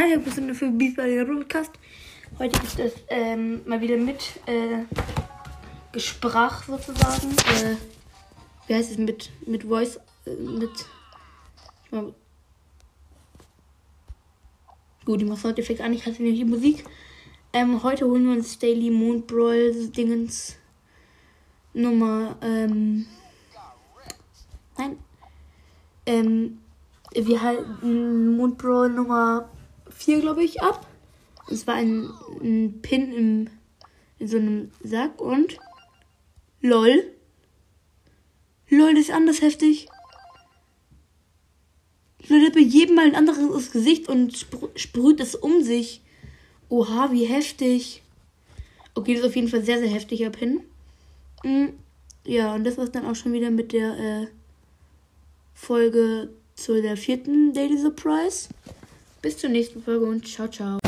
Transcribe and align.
Hi, 0.00 0.18
wir 0.24 0.32
sind 0.32 0.54
für 0.54 0.70
Beefball 0.70 1.26
Podcast. 1.26 1.72
Heute 2.38 2.58
gibt 2.58 2.78
es 2.78 2.94
ähm, 3.08 3.60
mal 3.66 3.82
wieder 3.82 3.98
mit 3.98 4.40
äh, 4.46 4.84
Gesprach 5.92 6.62
sozusagen. 6.64 7.28
Äh, 7.32 7.76
wie 8.66 8.74
heißt 8.76 8.92
es 8.92 8.96
mit, 8.96 9.28
mit 9.46 9.64
Voice? 9.64 10.00
Äh, 10.24 10.36
mit. 10.36 10.70
Mal, 11.90 12.14
gut, 15.04 15.20
ich 15.20 15.28
mache 15.28 15.40
Soundeffekt 15.40 15.82
an, 15.82 15.92
ich 15.92 16.06
hatte 16.06 16.22
nämlich 16.22 16.40
die 16.40 16.46
Musik. 16.46 16.84
Ähm, 17.52 17.82
heute 17.82 18.06
holen 18.06 18.24
wir 18.24 18.32
uns 18.32 18.58
Daily 18.58 18.90
Moon 18.90 19.26
Brawl 19.26 19.88
Dingens 19.88 20.56
Nummer. 21.74 22.36
Ähm, 22.40 23.04
nein. 24.78 24.96
Ähm, 26.06 26.58
wir 27.12 27.42
halten 27.42 28.34
Moonbro 28.38 28.88
Nummer 28.88 29.50
4, 29.90 30.20
glaube 30.20 30.42
ich, 30.44 30.62
ab. 30.62 30.86
Es 31.48 31.66
war 31.66 31.74
ein, 31.74 32.10
ein 32.40 32.80
Pin 32.82 33.12
im, 33.12 33.50
in 34.18 34.28
so 34.28 34.36
einem 34.36 34.70
Sack 34.82 35.20
und 35.20 35.58
LOL. 36.60 37.04
LOL 38.68 38.96
ist 38.96 39.10
anders 39.10 39.42
heftig. 39.42 39.88
LOL 42.28 42.46
hat 42.46 42.52
bei 42.52 42.60
jedem 42.60 42.96
mal 42.96 43.06
ein 43.06 43.16
anderes 43.16 43.72
Gesicht 43.72 44.08
und 44.08 44.46
sprüht 44.76 45.20
es 45.20 45.34
um 45.34 45.62
sich. 45.62 46.02
Oha, 46.68 47.10
wie 47.10 47.24
heftig. 47.24 48.02
Okay, 48.94 49.14
das 49.14 49.22
ist 49.22 49.28
auf 49.28 49.36
jeden 49.36 49.48
Fall 49.48 49.64
sehr, 49.64 49.78
sehr 49.78 49.88
heftiger 49.88 50.30
Pin. 50.30 50.60
Mhm. 51.42 51.74
Ja, 52.24 52.54
und 52.54 52.64
das 52.64 52.76
war's 52.76 52.92
dann 52.92 53.06
auch 53.06 53.16
schon 53.16 53.32
wieder 53.32 53.50
mit 53.50 53.72
der 53.72 53.98
äh, 53.98 54.26
Folge 55.54 56.30
zu 56.54 56.80
der 56.80 56.96
vierten 56.96 57.52
Daily 57.52 57.78
Surprise. 57.78 58.48
Bis 59.22 59.36
zur 59.36 59.50
nächsten 59.50 59.82
Folge 59.82 60.06
und 60.06 60.26
ciao, 60.26 60.48
ciao. 60.48 60.79